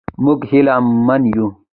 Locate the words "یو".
1.33-1.47